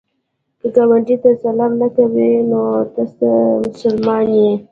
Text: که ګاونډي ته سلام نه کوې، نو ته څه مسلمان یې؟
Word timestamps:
که 0.59 0.67
ګاونډي 0.75 1.15
ته 1.23 1.29
سلام 1.43 1.71
نه 1.81 1.87
کوې، 1.95 2.31
نو 2.49 2.61
ته 2.93 3.03
څه 3.17 3.29
مسلمان 3.65 4.25
یې؟ 4.37 4.51